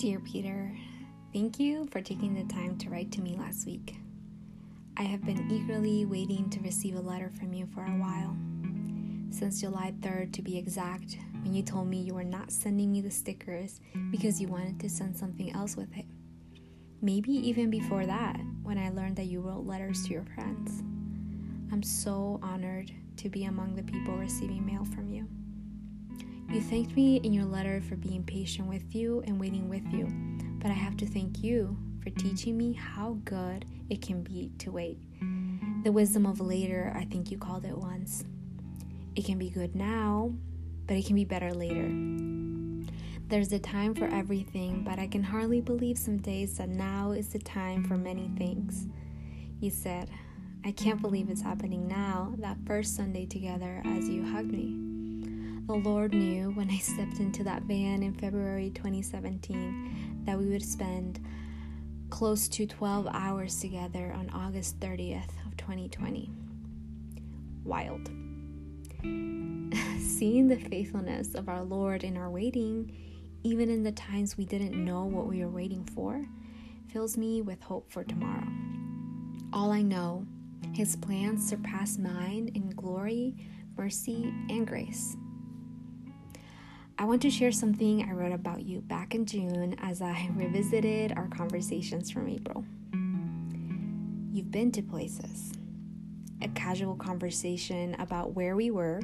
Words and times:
Dear 0.00 0.18
Peter, 0.20 0.74
thank 1.30 1.60
you 1.60 1.86
for 1.92 2.00
taking 2.00 2.32
the 2.32 2.50
time 2.50 2.78
to 2.78 2.88
write 2.88 3.12
to 3.12 3.20
me 3.20 3.36
last 3.36 3.66
week. 3.66 3.96
I 4.96 5.02
have 5.02 5.26
been 5.26 5.50
eagerly 5.50 6.06
waiting 6.06 6.48
to 6.48 6.60
receive 6.60 6.96
a 6.96 7.00
letter 7.02 7.30
from 7.38 7.52
you 7.52 7.66
for 7.66 7.84
a 7.84 7.98
while. 7.98 8.34
Since 9.28 9.60
July 9.60 9.92
3rd, 10.00 10.32
to 10.32 10.40
be 10.40 10.56
exact, 10.56 11.18
when 11.42 11.52
you 11.52 11.62
told 11.62 11.88
me 11.88 11.98
you 12.00 12.14
were 12.14 12.24
not 12.24 12.50
sending 12.50 12.90
me 12.90 13.02
the 13.02 13.10
stickers 13.10 13.82
because 14.10 14.40
you 14.40 14.48
wanted 14.48 14.80
to 14.80 14.88
send 14.88 15.18
something 15.18 15.52
else 15.52 15.76
with 15.76 15.94
it. 15.94 16.06
Maybe 17.02 17.32
even 17.32 17.68
before 17.68 18.06
that, 18.06 18.40
when 18.62 18.78
I 18.78 18.88
learned 18.88 19.16
that 19.16 19.26
you 19.26 19.42
wrote 19.42 19.66
letters 19.66 20.06
to 20.06 20.14
your 20.14 20.24
friends. 20.34 20.82
I'm 21.70 21.82
so 21.82 22.40
honored 22.42 22.90
to 23.18 23.28
be 23.28 23.44
among 23.44 23.74
the 23.74 23.82
people 23.82 24.16
receiving 24.16 24.64
mail 24.64 24.86
from 24.86 25.10
you. 25.10 25.28
You 26.52 26.60
thanked 26.60 26.96
me 26.96 27.18
in 27.18 27.32
your 27.32 27.44
letter 27.44 27.80
for 27.80 27.94
being 27.94 28.24
patient 28.24 28.66
with 28.66 28.92
you 28.92 29.22
and 29.24 29.38
waiting 29.38 29.68
with 29.68 29.86
you, 29.92 30.08
but 30.58 30.72
I 30.72 30.74
have 30.74 30.96
to 30.96 31.06
thank 31.06 31.44
you 31.44 31.78
for 32.02 32.10
teaching 32.10 32.58
me 32.58 32.72
how 32.72 33.18
good 33.24 33.66
it 33.88 34.02
can 34.02 34.24
be 34.24 34.50
to 34.58 34.72
wait. 34.72 34.98
The 35.84 35.92
wisdom 35.92 36.26
of 36.26 36.40
later, 36.40 36.92
I 36.96 37.04
think 37.04 37.30
you 37.30 37.38
called 37.38 37.64
it 37.64 37.78
once. 37.78 38.24
It 39.14 39.24
can 39.24 39.38
be 39.38 39.48
good 39.48 39.76
now, 39.76 40.34
but 40.88 40.96
it 40.96 41.06
can 41.06 41.14
be 41.14 41.24
better 41.24 41.54
later. 41.54 41.88
There's 43.28 43.52
a 43.52 43.60
time 43.60 43.94
for 43.94 44.06
everything, 44.06 44.82
but 44.82 44.98
I 44.98 45.06
can 45.06 45.22
hardly 45.22 45.60
believe 45.60 45.98
some 45.98 46.18
days 46.18 46.58
that 46.58 46.68
now 46.68 47.12
is 47.12 47.28
the 47.28 47.38
time 47.38 47.84
for 47.84 47.96
many 47.96 48.28
things. 48.36 48.88
You 49.60 49.70
said, 49.70 50.10
I 50.64 50.72
can't 50.72 51.00
believe 51.00 51.30
it's 51.30 51.42
happening 51.42 51.86
now, 51.86 52.34
that 52.38 52.56
first 52.66 52.96
Sunday 52.96 53.26
together 53.26 53.82
as 53.84 54.08
you 54.08 54.26
hugged 54.26 54.50
me. 54.50 54.89
The 55.70 55.76
Lord 55.76 56.12
knew 56.12 56.50
when 56.50 56.68
I 56.68 56.78
stepped 56.78 57.20
into 57.20 57.44
that 57.44 57.62
van 57.62 58.02
in 58.02 58.12
February 58.12 58.70
2017 58.70 60.24
that 60.24 60.36
we 60.36 60.46
would 60.46 60.64
spend 60.64 61.24
close 62.08 62.48
to 62.48 62.66
12 62.66 63.06
hours 63.12 63.60
together 63.60 64.12
on 64.12 64.30
August 64.30 64.80
30th 64.80 65.30
of 65.46 65.56
2020. 65.56 66.28
Wild. 67.62 68.10
Seeing 70.00 70.48
the 70.48 70.58
faithfulness 70.58 71.36
of 71.36 71.48
our 71.48 71.62
Lord 71.62 72.02
in 72.02 72.16
our 72.16 72.30
waiting, 72.30 72.90
even 73.44 73.70
in 73.70 73.84
the 73.84 73.92
times 73.92 74.36
we 74.36 74.46
didn't 74.46 74.84
know 74.84 75.04
what 75.04 75.28
we 75.28 75.44
were 75.44 75.52
waiting 75.52 75.84
for, 75.84 76.26
fills 76.92 77.16
me 77.16 77.42
with 77.42 77.62
hope 77.62 77.92
for 77.92 78.02
tomorrow. 78.02 78.48
All 79.52 79.70
I 79.70 79.82
know, 79.82 80.26
His 80.74 80.96
plans 80.96 81.48
surpass 81.48 81.96
mine 81.96 82.50
in 82.56 82.70
glory, 82.70 83.36
mercy, 83.76 84.34
and 84.48 84.66
grace. 84.66 85.16
I 87.00 87.04
want 87.04 87.22
to 87.22 87.30
share 87.30 87.50
something 87.50 88.02
I 88.02 88.12
wrote 88.12 88.32
about 88.32 88.60
you 88.60 88.82
back 88.82 89.14
in 89.14 89.24
June 89.24 89.74
as 89.78 90.02
I 90.02 90.28
revisited 90.34 91.14
our 91.16 91.28
conversations 91.28 92.10
from 92.10 92.28
April. 92.28 92.62
You've 94.30 94.50
been 94.50 94.70
to 94.72 94.82
places. 94.82 95.54
A 96.42 96.48
casual 96.48 96.96
conversation 96.96 97.96
about 97.98 98.34
where 98.34 98.54
we 98.54 98.70
were, 98.70 99.00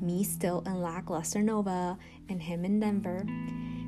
me 0.00 0.22
still 0.22 0.62
in 0.66 0.80
lackluster 0.80 1.42
Nova 1.42 1.98
and 2.28 2.40
him 2.40 2.64
in 2.64 2.78
Denver, 2.78 3.26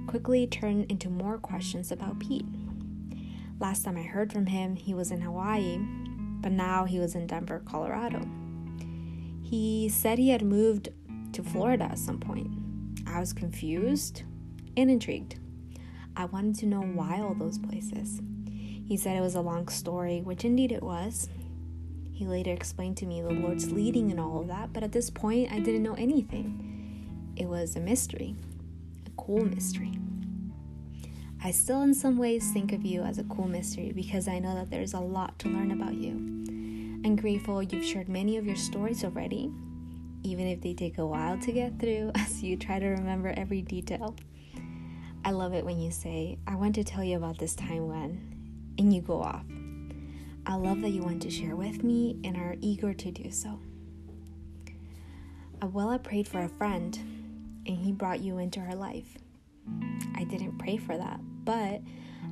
quickly 0.09 0.49
turned 0.49 0.91
into 0.91 1.09
more 1.09 1.39
questions 1.39 1.93
about 1.93 2.19
Pete. 2.19 2.47
Last 3.61 3.85
time 3.85 3.97
I 3.97 4.03
heard 4.03 4.33
from 4.33 4.47
him, 4.47 4.75
he 4.75 4.95
was 4.95 5.13
in 5.13 5.21
Hawaii, 5.21 5.79
but 6.41 6.51
now 6.51 6.87
he 6.87 6.99
was 6.99 7.15
in 7.15 7.29
Denver, 7.29 7.63
Colorado. 7.65 8.21
He 9.45 9.89
said 9.89 10.19
he 10.19 10.31
had 10.31 10.43
moved 10.43 10.89
to 11.35 11.45
Florida 11.45 11.85
at 11.85 12.01
some 12.01 12.19
point 12.19 12.64
I 13.15 13.21
was 13.21 13.33
confused 13.33 14.25
and 14.77 14.91
intrigued. 14.91 15.37
I 16.17 16.25
wanted 16.25 16.57
to 16.57 16.67
know 16.67 16.81
why 16.81 17.21
all 17.21 17.35
those 17.35 17.59
places. 17.59 18.21
He 18.45 18.97
said 18.97 19.17
it 19.17 19.21
was 19.21 19.37
a 19.37 19.41
long 19.41 19.69
story, 19.69 20.21
which 20.21 20.45
indeed 20.45 20.73
it 20.73 20.83
was. 20.83 21.29
He 22.13 22.27
later 22.27 22.51
explained 22.51 22.97
to 22.97 23.07
me 23.07 23.23
the 23.23 23.31
Lord's 23.31 23.71
leading 23.71 24.11
in 24.11 24.19
all 24.19 24.41
of 24.41 24.49
that, 24.49 24.73
but 24.73 24.83
at 24.83 24.91
this 24.91 25.11
point 25.11 25.53
I 25.53 25.61
didn't 25.61 25.85
know 25.85 25.95
anything. 25.95 27.33
It 27.37 27.47
was 27.47 27.77
a 27.77 27.81
mystery, 27.81 28.35
a 29.07 29.11
cool 29.11 29.45
mystery. 29.45 29.97
I 31.41 31.53
still, 31.53 31.83
in 31.83 31.95
some 31.95 32.19
ways, 32.19 32.51
think 32.51 32.73
of 32.73 32.85
you 32.85 33.03
as 33.03 33.19
a 33.19 33.25
cool 33.25 33.47
mystery 33.47 33.93
because 33.95 34.27
I 34.27 34.41
know 34.41 34.57
that 34.57 34.71
there's 34.71 34.95
a 34.95 34.99
lot 34.99 35.39
to 35.39 35.49
learn 35.49 35.71
about 35.71 35.95
you. 35.95 36.15
I'm 37.05 37.15
grateful 37.15 37.63
you've 37.63 37.85
shared 37.85 38.09
many 38.09 38.39
of 38.39 38.47
your 38.47 38.57
stories 38.57 39.05
already, 39.05 39.53
even 40.25 40.49
if 40.49 40.61
they 40.61 40.75
take 40.75 40.99
a 40.99 41.07
while 41.07 41.39
to 41.39 41.53
get 41.53 41.79
through 41.79 42.11
as 42.17 42.43
you 42.43 42.57
try 42.57 42.81
to 42.81 42.89
remember 42.89 43.33
every 43.37 43.63
detail. 43.63 44.17
I 45.25 45.31
love 45.31 45.55
it 45.55 45.65
when 45.65 45.79
you 45.79 45.91
say, 45.91 46.39
I 46.47 46.57
want 46.57 46.75
to 46.75 46.85
tell 46.85 47.05
you 47.05 47.17
about 47.17 47.39
this 47.39 47.55
time 47.55 47.87
when, 47.87 48.75
and 48.79 48.93
you 48.93 49.01
go 49.01 49.23
off. 49.23 49.45
I 50.47 50.57
love 50.57 50.83
that 50.83 50.91
you 50.91 51.03
want 51.03 51.23
to 51.23 51.31
share 51.31 51.57
with 51.57 51.83
me 51.83 52.19
and 52.25 52.37
are 52.37 52.57
eager 52.61 52.93
to 52.93 53.11
do 53.11 53.31
so. 53.31 53.59
Abuela 55.61 56.03
prayed 56.03 56.29
for 56.29 56.43
a 56.43 56.49
friend, 56.49 56.95
and 57.67 57.79
he 57.79 57.93
brought 57.93 58.21
you 58.21 58.39
into 58.39 58.61
her 58.61 58.75
life. 58.75 59.17
I 60.15 60.25
didn't 60.25 60.59
pray 60.59 60.77
for 60.77 60.97
that, 60.97 61.21
but 61.45 61.81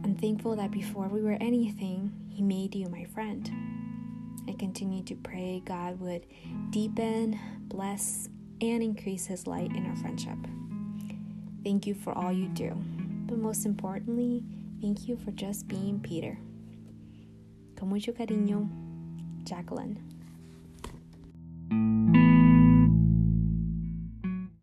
I'm 0.04 0.14
thankful 0.14 0.56
that 0.56 0.70
before 0.70 1.08
we 1.08 1.22
were 1.22 1.38
anything, 1.40 2.12
he 2.28 2.42
made 2.42 2.74
you 2.74 2.88
my 2.88 3.04
friend. 3.04 3.50
I 4.48 4.52
continue 4.52 5.02
to 5.04 5.14
pray 5.14 5.62
God 5.64 6.00
would 6.00 6.26
deepen, 6.70 7.38
bless, 7.68 8.28
and 8.60 8.82
increase 8.82 9.26
His 9.26 9.46
light 9.46 9.70
in 9.74 9.86
our 9.86 9.96
friendship. 9.96 10.38
Thank 11.64 11.86
you 11.86 11.94
for 11.94 12.16
all 12.16 12.32
you 12.32 12.48
do, 12.48 12.70
but 13.26 13.38
most 13.38 13.66
importantly, 13.66 14.42
thank 14.80 15.08
you 15.08 15.16
for 15.16 15.30
just 15.32 15.68
being 15.68 16.00
Peter. 16.00 16.38
Con 17.76 17.88
mucho 17.88 18.12
cariño, 18.12 18.68
Jacqueline. 19.44 19.98